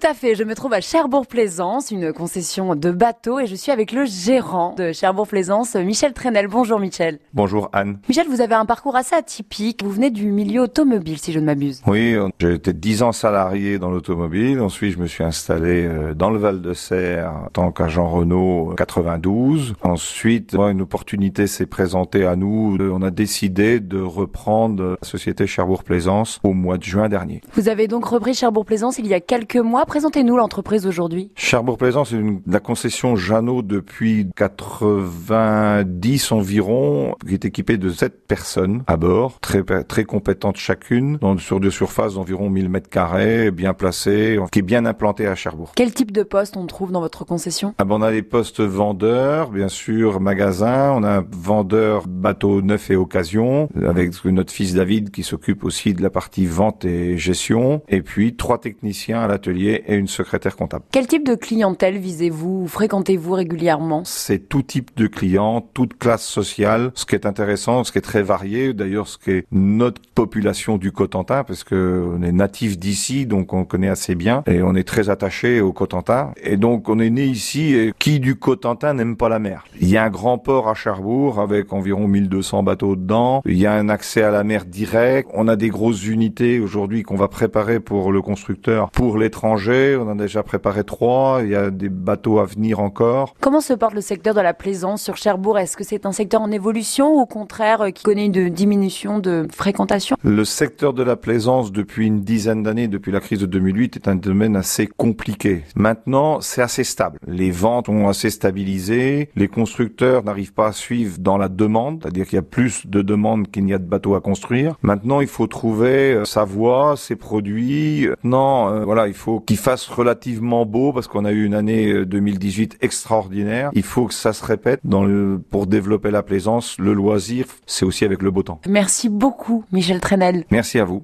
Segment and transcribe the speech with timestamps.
[0.00, 3.72] Tout à fait, je me trouve à Cherbourg-Plaisance, une concession de bateaux, et je suis
[3.72, 6.46] avec le gérant de Cherbourg-Plaisance, Michel Trenel.
[6.46, 7.18] Bonjour Michel.
[7.34, 7.98] Bonjour Anne.
[8.08, 9.82] Michel, vous avez un parcours assez atypique.
[9.82, 11.82] Vous venez du milieu automobile, si je ne m'abuse.
[11.88, 14.60] Oui, j'ai été dix ans salarié dans l'automobile.
[14.60, 18.74] Ensuite, je me suis installé euh, dans le Val de Serre en tant qu'agent Renault
[18.76, 19.74] 92.
[19.82, 22.78] Ensuite, une opportunité s'est présentée à nous.
[22.78, 27.40] On a décidé de reprendre la société Cherbourg-Plaisance au mois de juin dernier.
[27.54, 29.86] Vous avez donc repris Cherbourg-Plaisance il y a quelques mois.
[29.88, 31.30] Présentez-nous l'entreprise aujourd'hui.
[31.34, 38.98] Cherbourg-Plaisance est la concession Jeannot depuis 90 environ, qui est équipée de 7 personnes à
[38.98, 44.38] bord, très, très compétentes chacune, dans, sur des surfaces d'environ 1000 mètres carrés, bien placées,
[44.52, 45.72] qui est bien implantée à Cherbourg.
[45.74, 47.74] Quel type de poste on trouve dans votre concession?
[47.78, 52.90] Ah ben, On a les postes vendeurs, bien sûr, magasins, on a vendeur bateau neuf
[52.90, 57.80] et occasion, avec notre fils David qui s'occupe aussi de la partie vente et gestion,
[57.88, 60.84] et puis trois techniciens à l'atelier et une secrétaire comptable.
[60.92, 64.02] Quel type de clientèle visez-vous Fréquentez-vous régulièrement?
[64.04, 66.90] C'est tout type de clients, toute classe sociale.
[66.94, 70.78] Ce qui est intéressant, ce qui est très varié, d'ailleurs, ce qui est notre population
[70.78, 74.74] du Cotentin, parce que on est natif d'ici, donc on connaît assez bien, et on
[74.74, 76.32] est très attaché au Cotentin.
[76.42, 79.64] Et donc on est né ici, et qui du Cotentin n'aime pas la mer?
[79.80, 83.42] Il y a un grand port à Cherbourg avec environ 1200 bateaux dedans.
[83.44, 85.28] Il y a un accès à la mer direct.
[85.34, 89.57] On a des grosses unités aujourd'hui qu'on va préparer pour le constructeur pour l'étranger.
[89.66, 91.40] On en a déjà préparé trois.
[91.42, 93.34] Il y a des bateaux à venir encore.
[93.40, 95.58] Comment se porte le secteur de la plaisance sur Cherbourg?
[95.58, 99.18] Est-ce que c'est un secteur en évolution ou au contraire euh, qui connaît une diminution
[99.18, 100.16] de fréquentation?
[100.22, 104.08] Le secteur de la plaisance depuis une dizaine d'années, depuis la crise de 2008, est
[104.08, 105.64] un domaine assez compliqué.
[105.74, 107.18] Maintenant, c'est assez stable.
[107.26, 109.30] Les ventes ont assez stabilisé.
[109.34, 113.02] Les constructeurs n'arrivent pas à suivre dans la demande, c'est-à-dire qu'il y a plus de
[113.02, 114.76] demandes qu'il n'y a de bateaux à construire.
[114.82, 118.08] Maintenant, il faut trouver euh, sa voie, ses produits.
[118.22, 122.04] Non, euh, voilà, il faut qu'il fasse relativement beau parce qu'on a eu une année
[122.04, 123.70] 2018 extraordinaire.
[123.72, 126.76] Il faut que ça se répète dans le, pour développer la plaisance.
[126.78, 128.60] Le loisir, c'est aussi avec le beau temps.
[128.68, 130.44] Merci beaucoup, Michel Trenel.
[130.50, 131.02] Merci à vous.